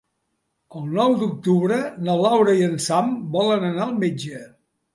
El 0.79 0.87
nou 0.93 1.13
d'octubre 1.23 1.77
na 2.07 2.17
Laura 2.23 2.57
i 2.63 2.65
en 2.71 2.75
Sam 2.89 3.15
volen 3.39 3.71
anar 3.71 3.87
al 3.89 3.95
metge. 4.07 4.45